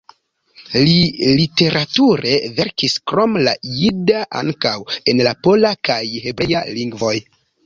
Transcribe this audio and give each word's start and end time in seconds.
Li 0.85 0.93
literature 1.39 2.31
verkis 2.61 2.95
krom 3.11 3.37
la 3.49 3.53
jida 3.83 4.25
ankaŭ 4.41 4.73
en 5.15 5.23
la 5.29 5.35
pola 5.45 5.75
kaj 5.91 6.01
hebrea 6.27 6.65
lingvoj. 6.81 7.15